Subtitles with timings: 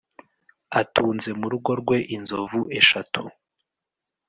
[0.81, 3.21] Atunze mu rugo rwe inzovu eshatu.